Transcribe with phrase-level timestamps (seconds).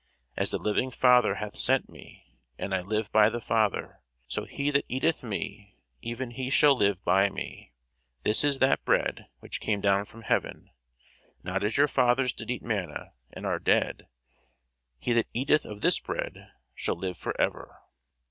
[0.35, 2.25] As the living Father hath sent me,
[2.57, 7.03] and I live by the Father: so he that eateth me, even he shall live
[7.05, 7.73] by me.
[8.23, 10.71] This is that bread which came down from heaven:
[11.43, 14.07] not as your fathers did eat manna, and are dead:
[14.97, 17.77] he that eateth of this bread shall live for ever.